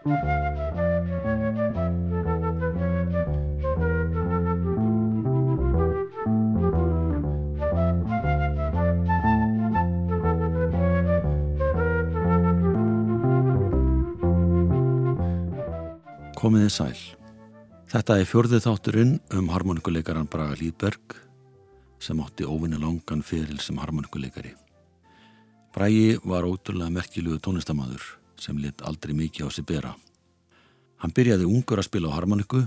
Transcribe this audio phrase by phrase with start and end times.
[0.00, 0.12] Komiði
[16.72, 16.96] sæl.
[17.90, 21.12] Þetta er fjörðið þátturinn um harmonikuleikaran Braga Lýðberg
[22.00, 24.56] sem átti óvinni langan feril sem harmonikuleikari.
[25.76, 29.92] Bragi var ótrúlega merkilugu tónlistamæður sem lit aldrei mikið á sig bera.
[31.00, 32.64] Hann byrjaði ungur að spila á harmoniku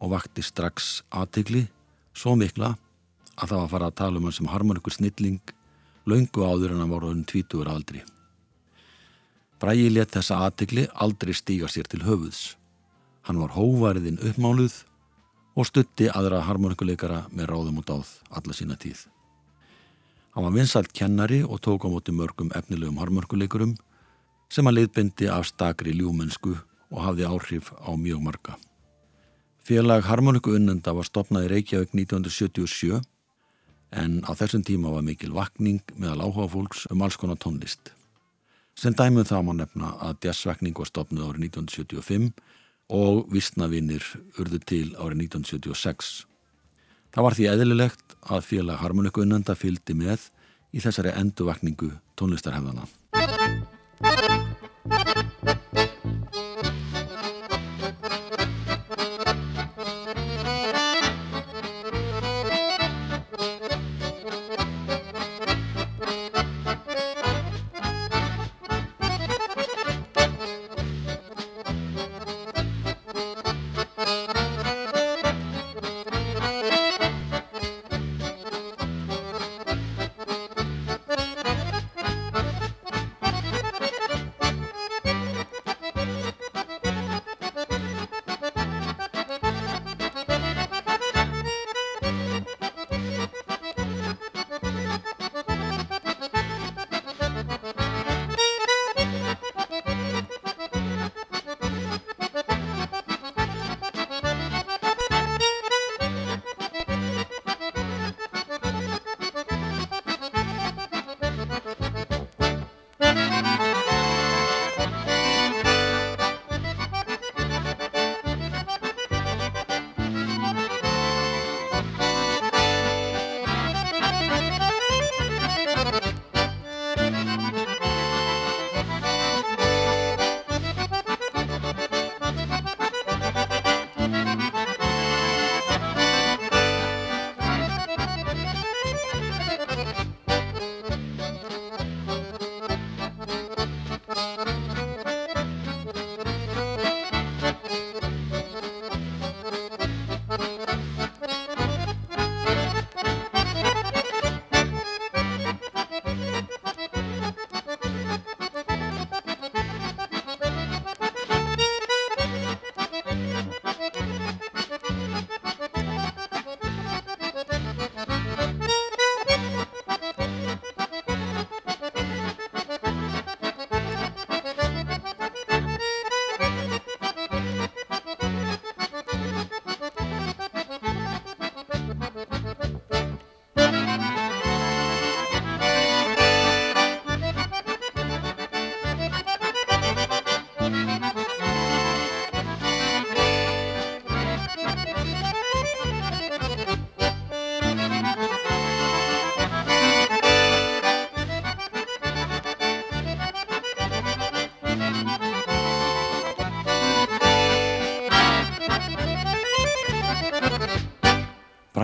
[0.00, 1.66] og vakti strax aðtegli
[2.16, 2.74] svo mikla
[3.34, 5.54] að það var að fara að tala um hann sem harmonikur snilling
[6.08, 8.02] laungu áður en hann voru um tvítuður aldri.
[9.60, 12.56] Bragi let þessa aðtegli aldrei stíga sér til höfuðs.
[13.24, 14.82] Hann var hóvariðin uppmáluð
[15.56, 19.06] og stutti aðra harmonikuleikara með ráðum og dáð alla sína tíð.
[20.34, 23.76] Hann var vinsalt kennari og tók á móti mörgum efnilegum harmonikuleikurum
[24.52, 26.54] sem að leiðbendi af stakri ljúmennsku
[26.94, 28.56] og hafði áhrif á mjög marga.
[29.64, 33.00] Félag harmoniku unnenda var stopnað í Reykjavík 1977
[33.94, 37.94] en á þessum tíma var mikil vakning meðal áhuga fólks um alls konar tónlist.
[38.74, 42.32] Sem dæmum það má nefna að jazzvakning var stopnað árið 1975
[42.92, 44.04] og vissnavinnir
[44.36, 46.24] urðu til árið 1976.
[47.14, 50.28] Það var því eðlilegt að félag harmoniku unnenda fylgdi með
[50.74, 52.90] í þessari enduvakningu tónlistarhefðana.
[54.02, 54.53] thank you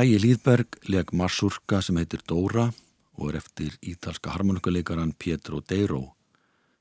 [0.01, 2.63] Bræi Lýðberg leg Marsurka sem heitir Dóra
[3.21, 6.15] og er eftir ítalska harmonikuleikaran Pietro Deiro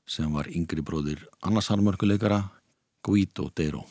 [0.08, 2.38] sem var yngri bróðir annars harmonikuleikara
[3.04, 3.82] Guido Deiro.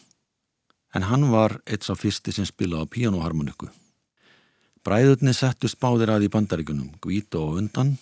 [0.97, 3.69] En hann var eitt sá fyrsti sem spilaði á pianoharmoniku.
[4.81, 7.99] Bræðurni settu spáðir að í bandaríkunum Guido og undan.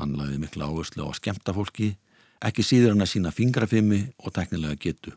[0.00, 1.92] Hann laði mikla áherslu á skemta fólki,
[2.42, 5.14] ekki síður hann að sína fingrafimi og teknilega getu.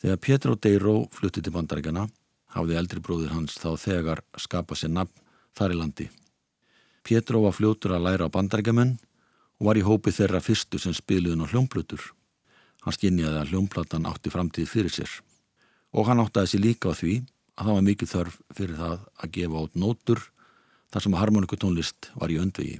[0.00, 2.06] Þegar Pietro Deiro flutti til bandaríkana
[2.54, 5.24] hafði eldri bróðir hans þá þegar skapað sér nafn
[5.58, 6.06] þar í landi.
[7.04, 8.96] Pétró var fljótur að læra á bandarækjumenn
[9.58, 12.02] og var í hópi þeirra fyrstu sem spiluðin á hljómplutur.
[12.84, 15.14] Hann skinniði að hljómplatan átti framtíð fyrir sér
[15.96, 17.14] og hann áttaði sér líka á því
[17.58, 20.20] að það var mikið þörf fyrir það að gefa át nótur
[20.92, 22.78] þar sem harmonikutónlist var í öndvegi.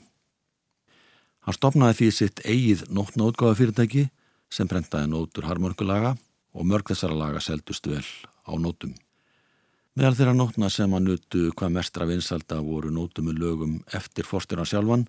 [1.49, 4.07] Hann stopnaði því sitt eigið nótnótgáða fyrirtæki
[4.53, 6.15] sem brentaði nótur harmonikulaga
[6.53, 8.05] og mörg þessara laga seldust vel
[8.45, 8.93] á nótum.
[9.99, 14.63] Meðal þeirra nótna sem að nutu hvað mestra vinsalda voru nótum með lögum eftir fórsturna
[14.63, 15.09] sjálfan,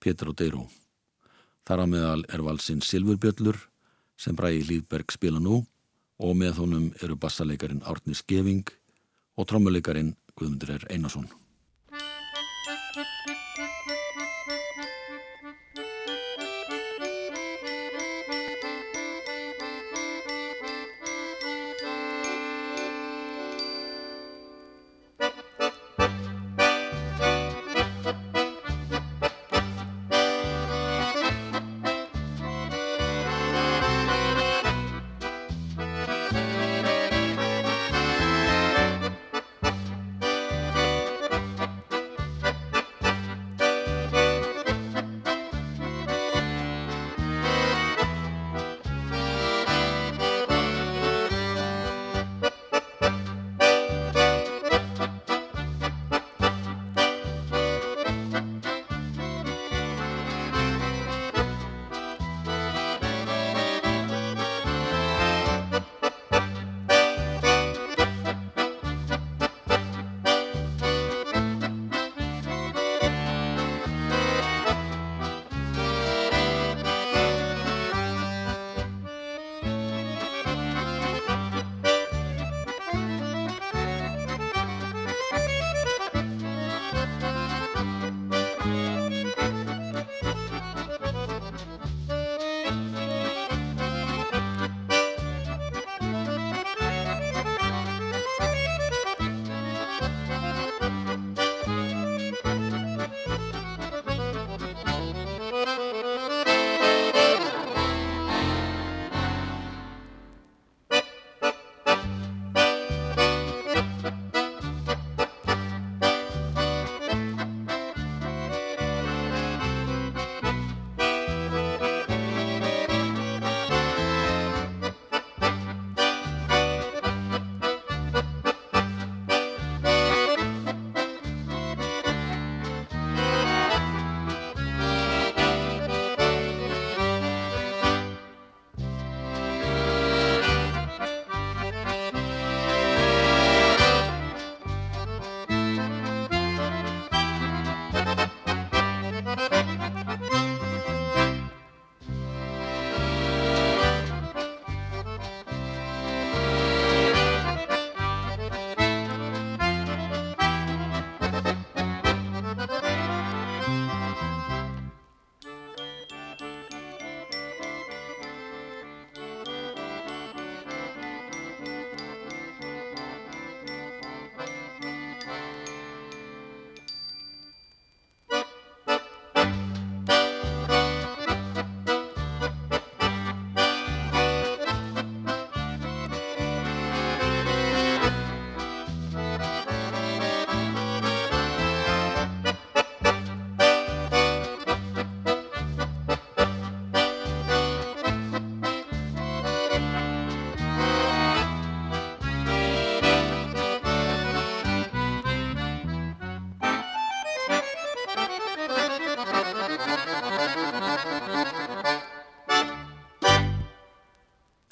[0.00, 0.62] Pétur og Deiró.
[1.68, 3.58] Þar á meðal er valsinn Silfurbjöllur
[4.16, 5.58] sem Bræði Líðberg spila nú
[6.16, 8.64] og með honum eru bassaleikarin Árni Skeving
[9.36, 11.28] og trommuleikarin Guðmundur er Einarsson.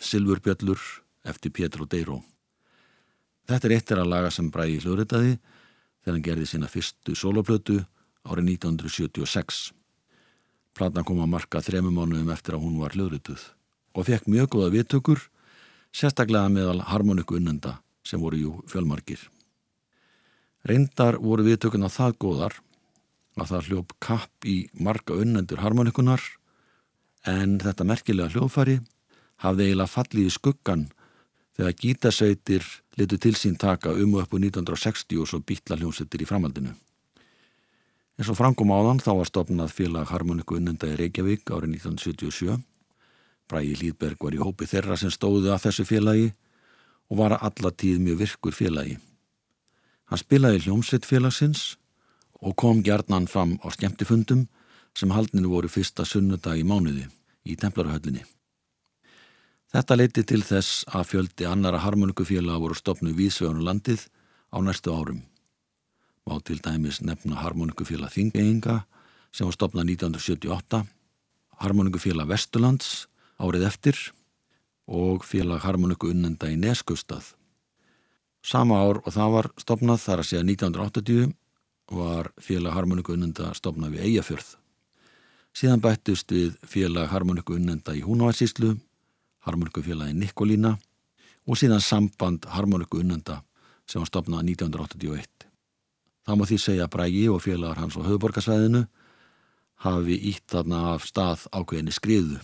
[0.09, 0.81] Silfurbjöllur
[1.29, 2.19] eftir Pétur og Deiró.
[3.49, 7.79] Þetta er eittir að laga sem Bræði hljóðritaði þegar hann gerði sína fyrstu soloplötu
[8.29, 9.71] árið 1976.
[10.77, 13.49] Platan kom að marka þremu mánuðum eftir að hún var hljóðrituð
[13.99, 15.23] og fekk mjög góða viðtökur,
[15.91, 19.19] sérstaklega meðal harmoniku unnenda sem voru jú fjölmarkir.
[20.69, 22.59] Reyndar voru viðtökuna það góðar
[23.39, 26.23] að það hljóp kapp í marga unnendur harmonikunar
[27.27, 28.79] en þetta merkilega hljóðfari
[29.45, 30.85] hafði eiginlega fallið í skuggan
[31.59, 32.67] þegar gítasveitir
[32.99, 36.75] letu til sín taka um og uppu 1960 og svo býtla hljómsettir í framhaldinu.
[38.19, 42.59] En svo frangum áðan þá var stopnað félag harmoniku unnenda í Reykjavík árið 1977.
[43.49, 46.33] Bræði Lýðberg var í hópi þeirra sem stóði að þessu félagi
[47.09, 48.99] og var að alla tíð mjög virkur félagi.
[50.11, 51.77] Hann spilaði hljómsveit félagsins
[52.41, 54.47] og kom gjarnan fram á skemmtifundum
[54.99, 57.07] sem haldninu voru fyrsta sunnudag í mánuði
[57.47, 58.25] í Templarahöllinni.
[59.69, 64.07] Þetta leiti til þess að fjöldi annara harmonikufélaga voru stopnu vísvegunum landið
[64.49, 65.21] á næstu árum.
[66.25, 68.79] Má til dæmis nefna harmonikufélag Þingeinga
[69.29, 70.81] sem var stopnað 1978,
[71.61, 74.01] harmonikufélag Vesturlands árið eftir
[74.89, 77.23] og félag harmoniku unnenda í Neskustad.
[78.41, 81.33] Sama ár og það var stopnað þar að segja 1980
[81.93, 84.51] var félag harmoniku unnenda stopnað við Eyjafjörð.
[85.53, 88.79] Síðan bættust við félag harmoniku unnenda í Húnávarsíslu,
[89.47, 90.77] harmoniku félagi Nikolína
[91.47, 93.43] og síðan samband harmoniku unnenda
[93.89, 95.49] sem var stopnað 1981.
[96.29, 98.85] Það má því segja að Brægi og félagar hans á höfuborgarsvæðinu
[99.85, 102.43] hafi ítt þarna af stað ákveðinni skriðu.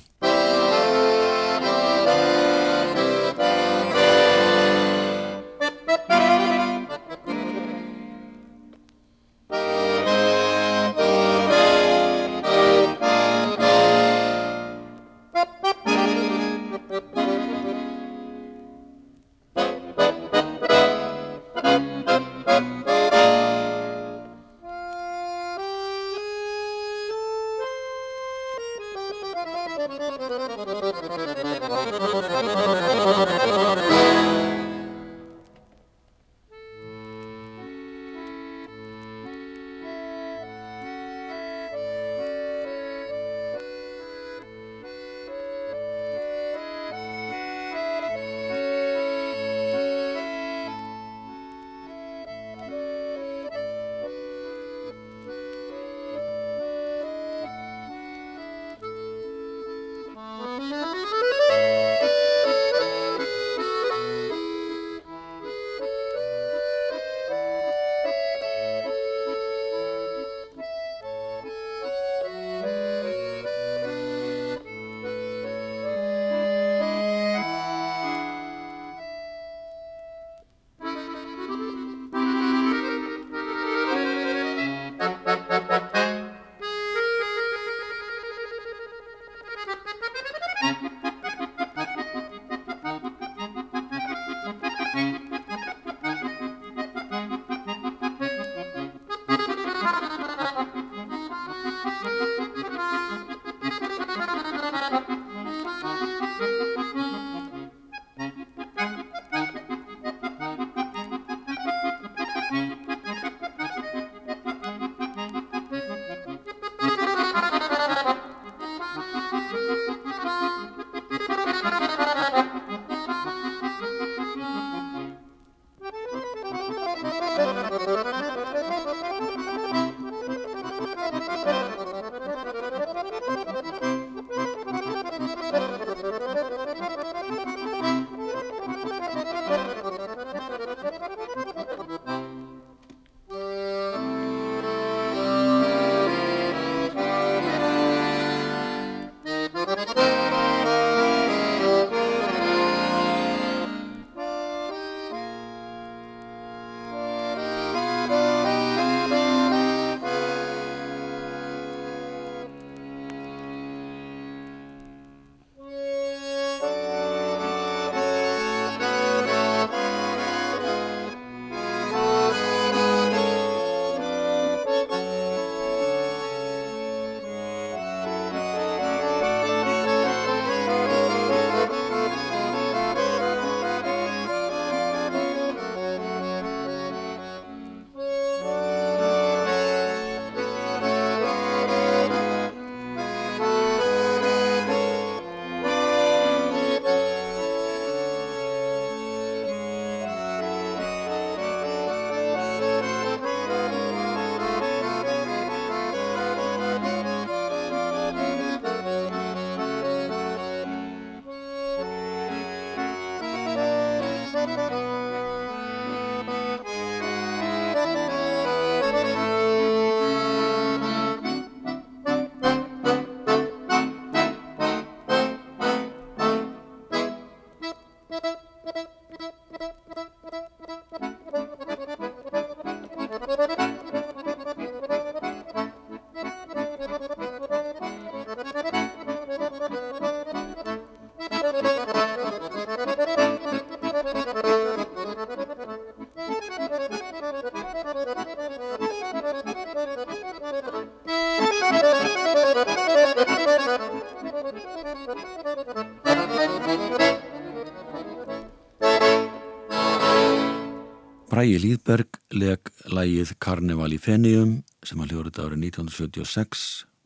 [261.45, 266.63] Bræi Líðberg leg lægið Karneval í Fenium sem hann hljóður þetta árið 1976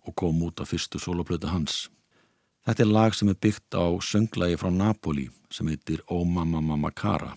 [0.06, 1.88] og kom út af fyrstu soloplötu hans.
[2.62, 6.92] Þetta er lag sem er byggt á sönglagi frá Napoli sem heitir O Mamma Mamma
[6.94, 7.32] Cara,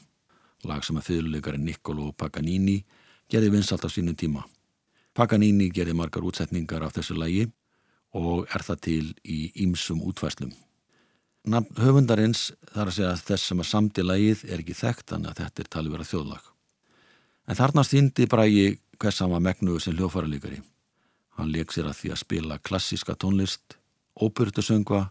[0.61, 2.77] lag sem að fyrirleikari Niccolo Paganini
[3.25, 4.45] gerði vinsalt á sínum tíma.
[5.17, 7.47] Paganini gerði margar útsetningar af þessu lagi
[8.13, 10.53] og er það til í ýmsum útfæslum.
[11.49, 15.33] Nafn höfundarins þarf að segja að þess sem að samti lagið er ekki þekkt þannig
[15.33, 16.50] að þetta er talið vera þjóðlag.
[17.49, 18.67] En þarna stýndi Brægi
[19.01, 20.61] hvers hann var megnuðu sem hljófaralíkari.
[21.37, 23.77] Hann leik sér að því að spila klassíska tónlist,
[24.21, 25.07] óbyrtusöngva,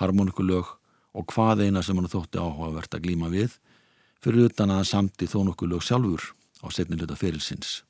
[0.00, 0.72] harmonikulög
[1.14, 3.58] og hvað eina sem hann þótti áhugavert að glíma við
[4.20, 6.26] fyrir utan að hann samti þó nokkuð lög sjálfur
[6.60, 7.80] á setni hluta ferilsins.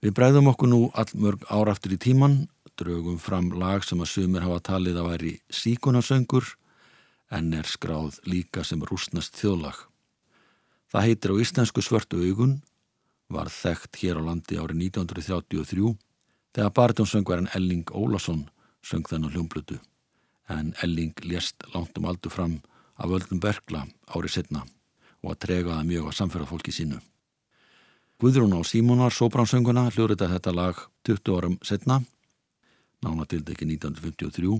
[0.00, 2.48] Við bræðum okkur nú all mörg áraftur í tíman,
[2.80, 6.54] draugum fram lag sem að sumir hafa talið að væri síkunarsöngur
[7.36, 9.89] en er skráð líka sem rúsnast þjóðlag.
[10.90, 12.56] Það heitir á íslensku svörtu augun,
[13.30, 15.92] var þekkt hér á landi árið 1933
[16.50, 18.48] þegar baritónsöngvarinn Elling Ólason
[18.82, 19.78] söng þennan hljómblutu
[20.50, 22.58] en Elling lést langt um aldur fram
[22.98, 24.64] af völdum Bergla árið setna
[25.22, 26.98] og að tregaða mjög á samferðarfólki sínu.
[28.20, 32.00] Guðrún á Símonar sóbránsönguna hljóðrita þetta lag 20 árum setna,
[33.00, 34.58] nánatildegi 1953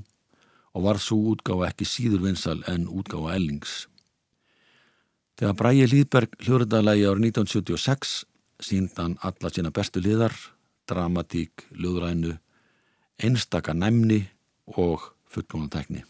[0.70, 3.89] og var svo útgáfa ekki síður vinsal en útgáfa Ellings.
[5.40, 8.10] Þegar Bræi Lýðberg hljóðritaðlegi árið 1976
[8.60, 10.34] síndan alla sína bestu liðar,
[10.84, 12.34] dramatík, ljóðrænu,
[13.24, 14.18] einstaka næmni
[14.76, 16.02] og fullkomnatækni.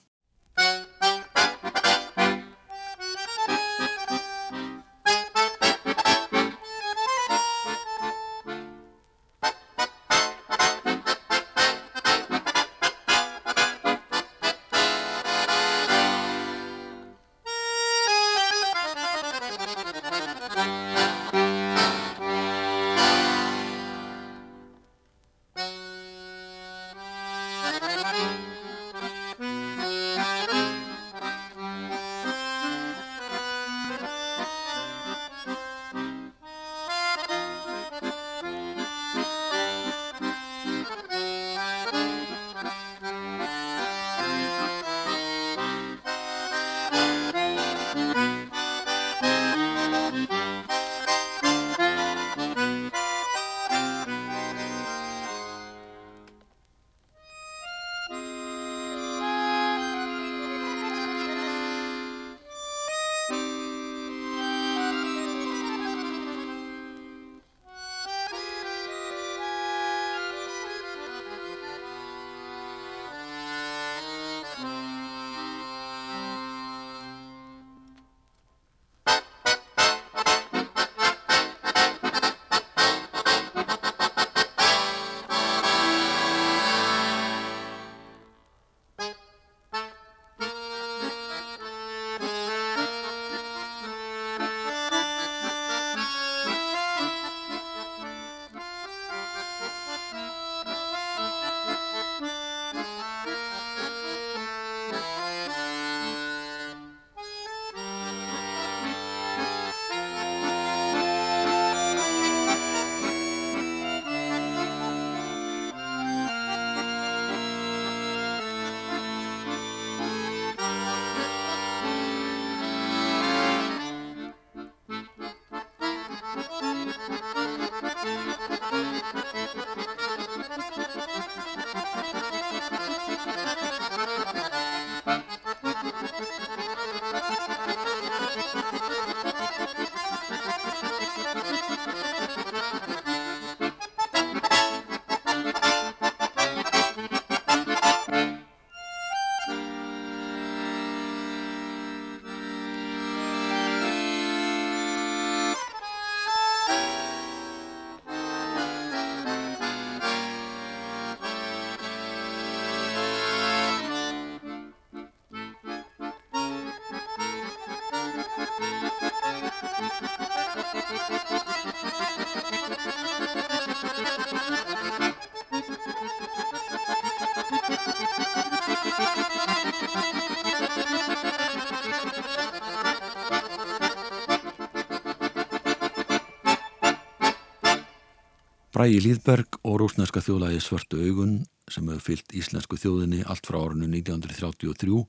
[188.81, 191.33] Bræi Líðberg og rúsneska þjóðlægi Svörtu augun
[191.69, 195.03] sem hefur fyllt íslensku þjóðinni allt frá árinu 1933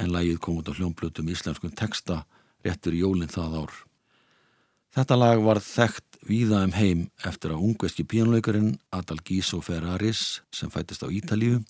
[0.00, 2.22] en lægið kom út á hljómblötum íslenskun texta
[2.64, 3.76] réttur í jólinn það ár.
[4.96, 11.04] Þetta lag var þekkt víða um heim eftir að ungveski píanleikarinn Adalgiso Ferraris sem fættist
[11.04, 11.60] á Ítalíu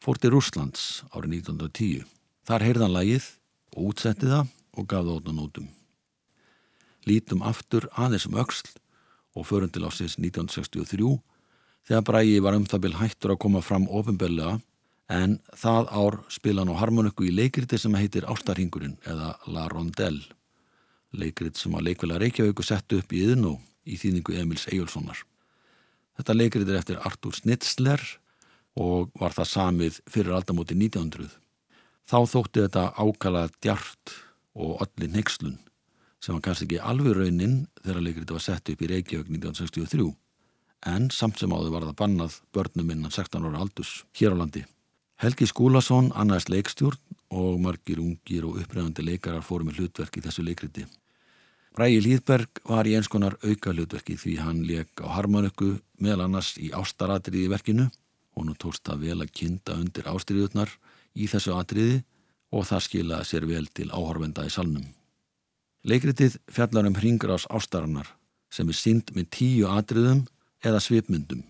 [0.00, 2.08] fór til Rúslands árið 1910.
[2.48, 3.34] Þar heyrðan lagið
[3.76, 4.48] og útsetti það
[4.80, 5.72] og gaf það átna nótum.
[7.04, 8.80] Lítum aftur aðeins um öxl
[9.34, 11.20] og förum til ásins 1963
[11.86, 14.58] þegar Brægi var um það bil hættur að koma fram ofinbellega
[15.10, 20.22] en það ár spila hann á harmoniku í leikriti sem heitir Ástarhingurinn eða La Rondelle.
[21.10, 25.24] Leikrit sem að leikvela Reykjavíku sett upp í yðn og í þýningu Emils Ejjólfssonar.
[26.18, 28.04] Þetta leikrit er eftir Artur Schnitzler
[28.78, 31.26] og var það samið fyrir aldamóti 1900.
[32.06, 34.14] Þá þótti þetta ákalað djart
[34.54, 35.58] og öllin heikslun
[36.20, 40.10] sem var kannski ekki alveg rauninn þegar leikriti var sett upp í Reykjavík 1963
[40.90, 44.64] en samt sem áður var það bannað börnum innan 16 ára aldus hér á landi.
[45.20, 50.44] Helgi Skúlason annaðist leikstjórn og margir ungir og upprefandi leikarar fórum með hlutverk í þessu
[50.46, 50.86] leikriti.
[51.76, 56.56] Brægi Lýðberg var í eins konar auka hlutverki því hann leik á harmonöku meðal annars
[56.58, 57.86] í ástaratriði í verkinu
[58.34, 60.72] og nú tókst það vel að kynnta undir ástriðutnar
[61.14, 62.00] í þessu atriði
[62.50, 64.88] og það skilaði sér vel til áhorfenda í salnum.
[65.80, 68.10] Leikritið fjallar um hringur ás ástarannar
[68.52, 70.26] sem er sínd með tíu atriðum
[70.60, 71.40] eða svipmyndum.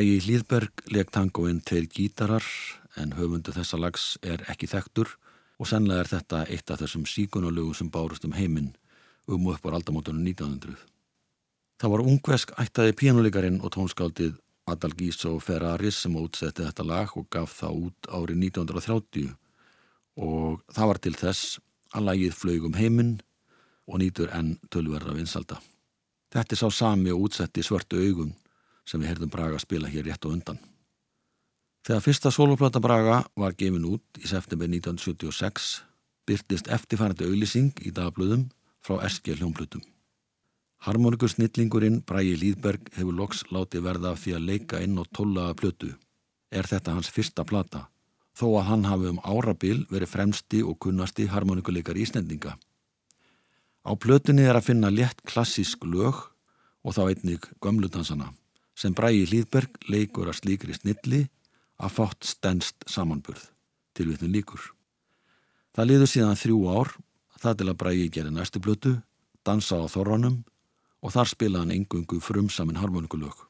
[0.00, 2.44] Brægi Hlýðberg leik tangoinn tveir gítarar
[2.96, 5.10] en höfundu þessa lags er ekki þektur
[5.60, 8.70] og sennilega er þetta eitt af þessum síkunulegu sem bárust um heiminn
[9.28, 10.72] um og upp á aldamótunum 1900.
[11.76, 14.40] Það var ungvesk ættaði pínuleikarin og tónskáldið
[14.72, 19.36] Adalgíso Ferraris sem útsetti þetta lag og gaf það út árið 1930
[20.16, 21.58] og það var til þess
[21.92, 23.18] að lagið flög um heiminn
[23.84, 25.60] og nýtur enn tölverða vinsalda.
[26.32, 28.38] Þetta er sá sami og útsetti svörtu augum
[28.90, 30.58] sem við heyrðum Braga spila hér rétt og undan.
[31.86, 35.70] Þegar fyrsta soloplata Braga var gefin út í september 1976
[36.28, 38.48] byrtist eftirfærandi auðlýsing í dagblöðum
[38.84, 39.82] frá Eskja hljómplutum.
[40.84, 45.90] Harmonikur snillingurinn Bragi Líðberg hefur loks látið verða því að leika inn á tollaða plötu.
[46.50, 47.86] Er þetta hans fyrsta plata,
[48.36, 52.56] þó að hann hafi um árabil verið fremsti og kunnasti harmonikuleikar ísnendinga.
[53.84, 56.16] Á plötunni er að finna létt klassísk lög
[56.84, 58.32] og þá einnig gömlutansana
[58.80, 61.26] sem Bræi Hlýðberg leikur að slíkri snilli
[61.80, 63.42] að fátt stennst samanburð
[63.96, 64.62] til viðnum líkur.
[65.76, 66.94] Það liður síðan þrjú ár
[67.40, 68.96] það til að Bræi gerir næstu plötu,
[69.44, 70.42] dansa á þorranum
[71.00, 73.49] og þar spila hann engungu frumsamin harmonikulög.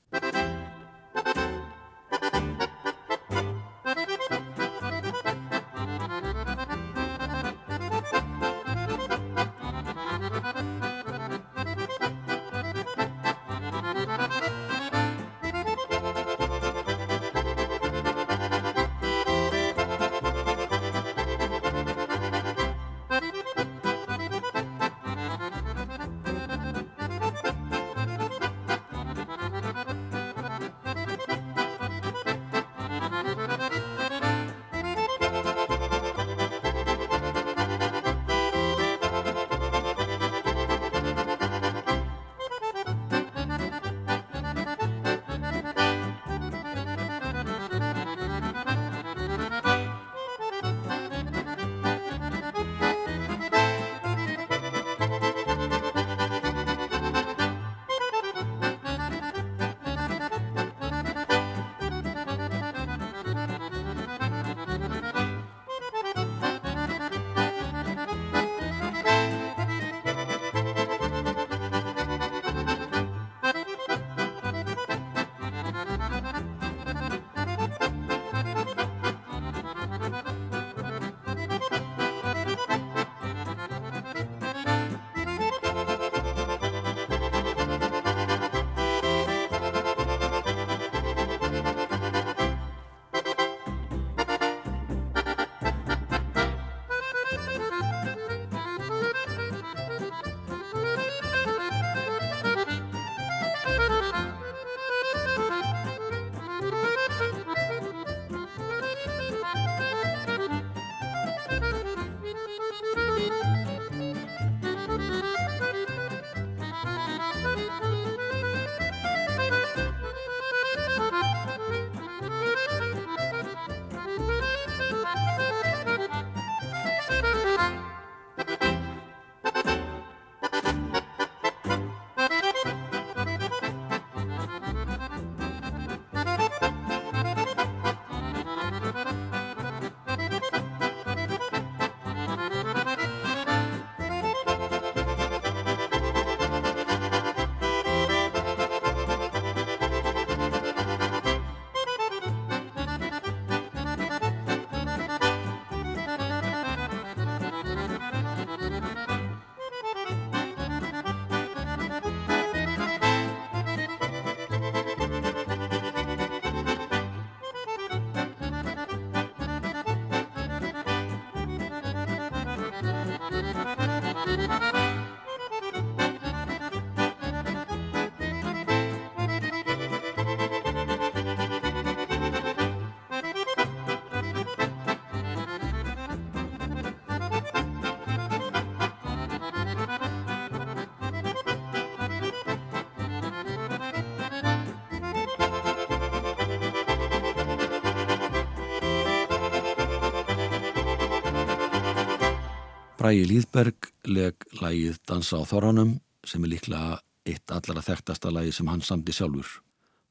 [203.11, 208.68] Bræi Líðberg leg lægið Dansa á Þorranum sem er líklega eitt allara þekktasta lægi sem
[208.70, 209.49] hann samti sjálfur.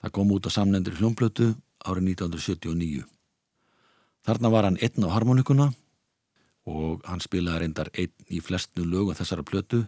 [0.04, 1.46] Það kom út á samnendur hljómblötu
[1.88, 3.06] árið 1979.
[4.28, 5.70] Þarna var hann einn á harmonikuna
[6.68, 9.86] og hann spilaði reyndar einn í flestnu lögum þessara plötu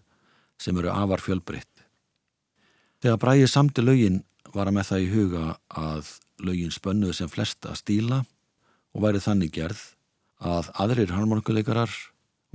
[0.55, 1.83] sem eru afar fjölbreytt.
[3.03, 4.21] Þegar Bræi samti lögin
[4.55, 6.13] var hann með það í huga að
[6.47, 8.23] lögin spönnuði sem flesta stíla
[8.95, 9.83] og væri þannig gerð
[10.39, 11.91] að aðrir harmonikuleikarar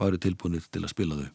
[0.00, 1.30] varu tilbúinir til að spila þau.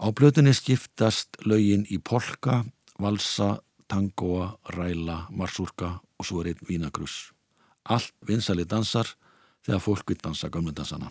[0.00, 2.62] Á blötunni skiptast lögin í polka,
[3.00, 3.58] valsa,
[3.90, 7.32] tangoa, ræla, marsúrka og svo er einn vínagrus.
[7.84, 9.08] Allt vinsali dansar
[9.66, 11.10] þegar fólk vil dansa gamlendansana.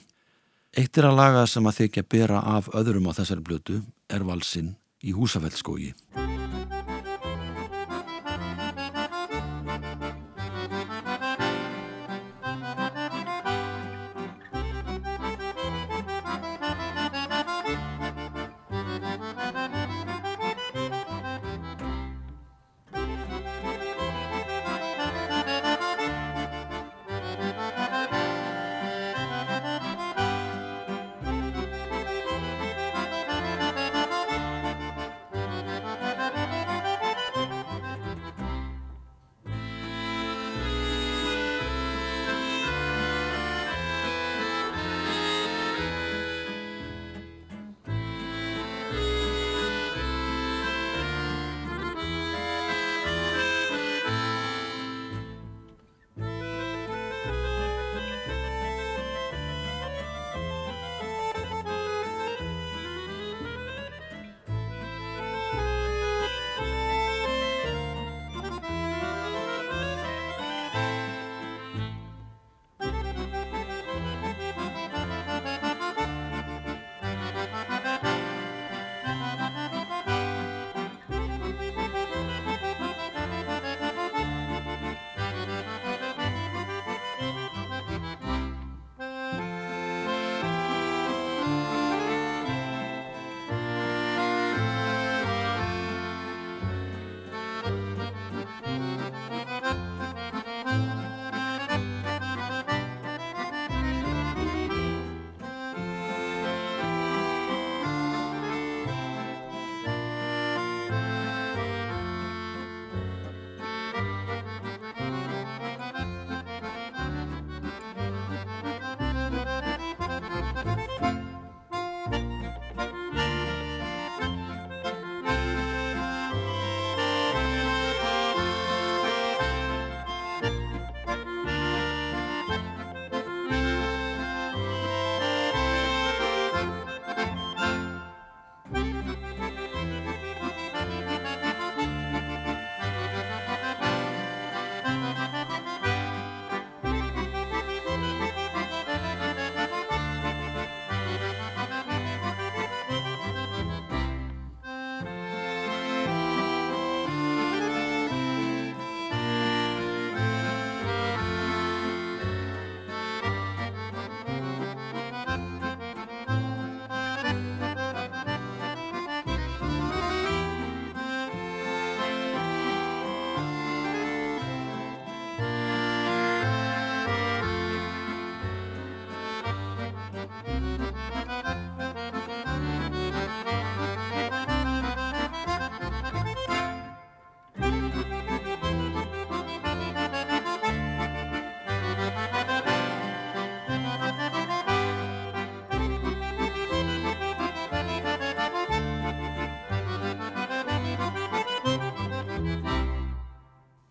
[0.77, 4.75] Eitt er að laga sem að þykja bera af öðrum á þessari blötu er valsinn
[5.01, 5.93] í húsafeldskógi.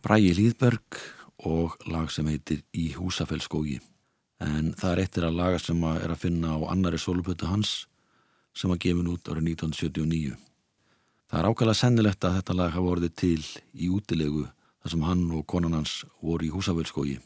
[0.09, 0.97] Bræi Líðberg
[1.45, 3.75] og lag sem heitir Í húsafellskógi
[4.41, 7.73] en það er eittir að laga sem að er að finna á annari solupötu hans
[8.57, 10.31] sem var gefin út árið 1979.
[11.29, 13.43] Það er ákveðlega sennilegt að þetta lag hafa orðið til
[13.77, 17.19] í útilegu þar sem hann og konan hans voru í húsafellskógi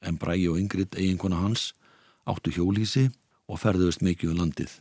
[0.00, 1.74] en Bræi og Ingrid, eiginkona hans,
[2.24, 3.10] áttu hjólísi
[3.44, 4.78] og ferðuðist mikið um landið.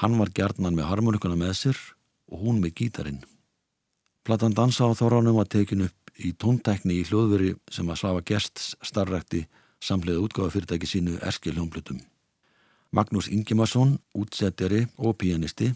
[0.00, 1.84] Hann var gjarnan með harmonikuna með sér
[2.32, 3.20] og hún með gítarin.
[4.24, 8.74] Platan dansa á þorranum var tekin upp í tóntekni í hljóðveri sem að Svafa Gersts
[8.82, 9.44] starfrækti
[9.82, 11.98] samlega útgáða fyrirtæki sínu Erskil hljómblutum.
[12.94, 15.72] Magnús Ingimarsson, útsettjari og pianisti,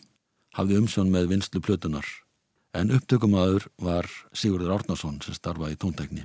[0.55, 2.07] hafði umsjón með vinslu plötunar
[2.77, 6.25] en upptökumadur var Sigurður Árnarsson sem starfaði í tóntekni.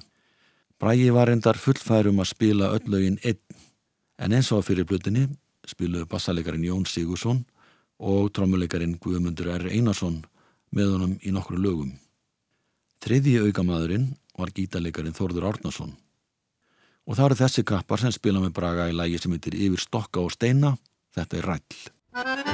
[0.80, 3.40] Brægi var endar fullfærum að spila öll lögin einn
[4.20, 5.28] en eins og fyrir plötunni
[5.68, 7.44] spiluðu bassalegarin Jón Sigursson
[8.04, 9.70] og trommuleikarin Guðmundur R.
[9.72, 10.24] Einarsson
[10.76, 11.94] með honum í nokkru lögum.
[13.04, 14.06] Triði aukamadurinn
[14.40, 15.92] var gítalegarin Þorður Árnason.
[17.04, 20.24] Og það eru þessi kappar sem spila með Braga í lægi sem heitir Yfir stokka
[20.24, 20.78] og steina.
[21.12, 22.53] Þetta er ræll.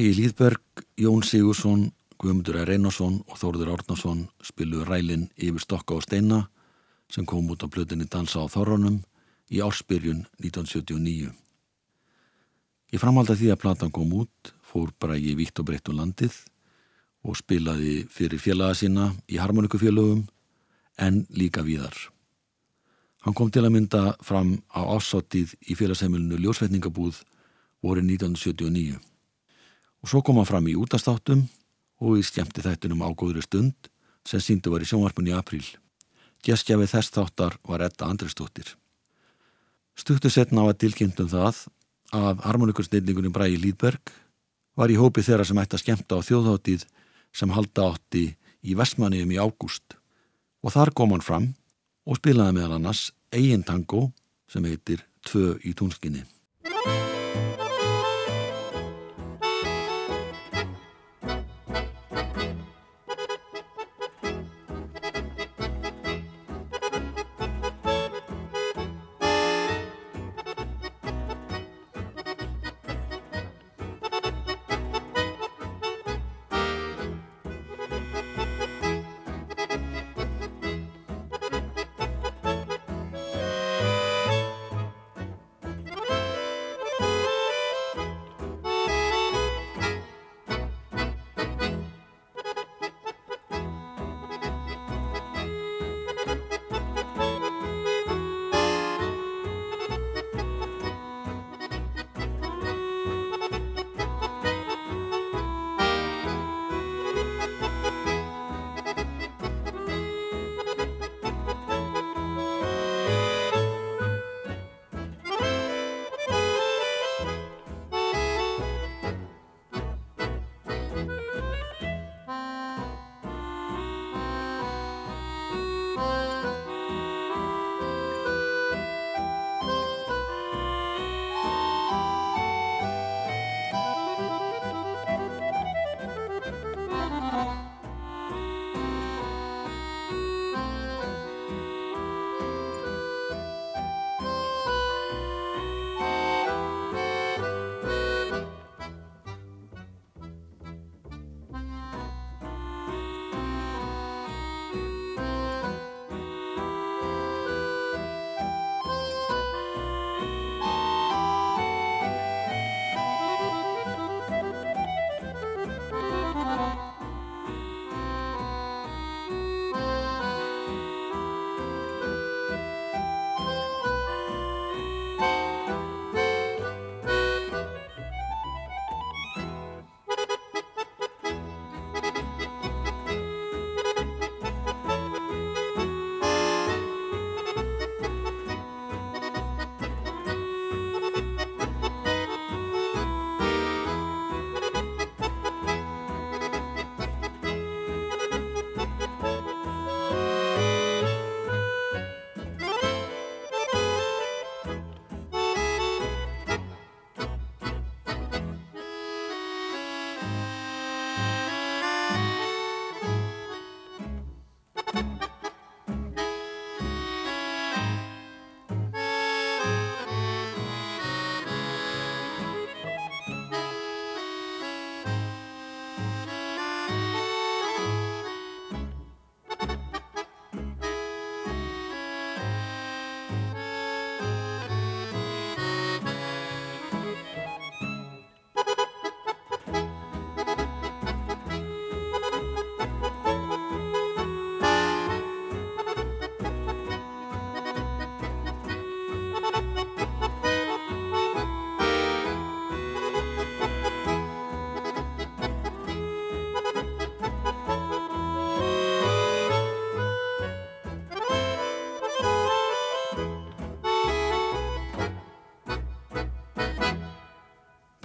[0.00, 1.80] Bragi Líðberg, Jón Sigursson,
[2.16, 2.70] Guðmundur R.
[2.72, 6.38] Einarsson og Þórður Árnarsson spiluðu rælinn yfir stokka og steina
[7.12, 9.02] sem kom út á blöðinni Dansa á Þorrunum
[9.52, 11.34] í ársbyrjun 1979.
[12.94, 16.40] Ég framhaldi að því að platan kom út, fór Bragi vitt og breytt um landið
[17.20, 20.24] og spilaði fyrir félaga sína í harmonikufélögum
[20.96, 21.92] en líka víðar.
[23.20, 27.20] Hann kom til að mynda fram á ásáttið í félagsheimilinu Ljósveitningabúð
[27.84, 29.09] voru 1979
[30.00, 31.46] og svo kom hann fram í útastáttum
[32.00, 33.90] og í stjæmti þættunum ágóðri stund
[34.26, 35.64] sem síndu var í sjónvarpunni í apríl.
[36.44, 38.74] Gestjafið þess þáttar var Edda Andristóttir.
[39.96, 41.66] Stuttu setna á að tilkynntum það
[42.16, 44.12] að harmonikursneilingunum Bræði Líðberg
[44.78, 46.86] var í hópi þeirra sem ætti að skemta á þjóðháttíð
[47.36, 48.24] sem halda átti
[48.64, 49.98] í Vestmanniðum í ágúst
[50.64, 51.52] og þar kom hann fram
[52.08, 54.08] og spilaði meðal annars eigin tango
[54.50, 56.24] sem heitir Tvö í túnskinni.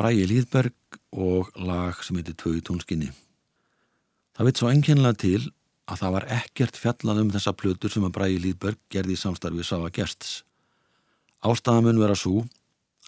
[0.05, 3.07] Bræi Líðberg og lag sem heitir Tvö í tónskinni.
[4.37, 5.39] Það veit svo enginlega til
[5.89, 9.65] að það var ekkert fjallað um þessa plötur sem að Bræi Líðberg gerði í samstarfið
[9.65, 10.35] Sava Gersts.
[11.41, 12.45] Ástæðamun vera svo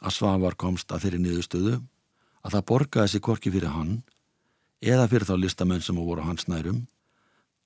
[0.01, 3.95] að Svavar komst að þeirri niðurstöðu að það borgaði sig korki fyrir hann
[4.81, 6.87] eða fyrir þá listamenn sem voru á hans nærum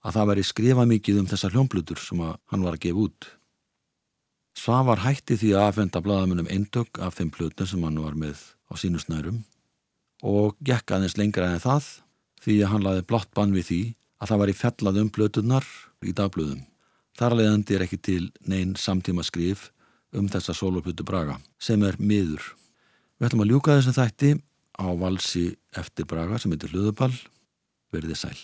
[0.03, 3.35] að það veri skrifa mikið um þessar hljómblutur sem hann var að gefa út.
[4.59, 8.73] Svavar hætti því að aðfenda bladamunum eindögg af þeim plötur sem hann var með á
[8.79, 9.41] sínu snærum
[10.23, 11.87] og gekk aðeins lengra en það
[12.41, 13.81] því að hann laði blott bann við því
[14.21, 15.67] að það var í fellað um blötunar
[16.05, 16.63] í dagblöðum.
[17.17, 19.69] Þar leðandi er ekki til neyn samtíma skrif
[20.15, 22.43] um þessa soloputu Braga sem er miður.
[23.19, 24.31] Við ætlum að ljúka þessum þætti
[24.81, 25.45] á valsi
[25.77, 27.13] eftir Braga sem heitir Hlöðupall,
[27.93, 28.39] verðið sæl.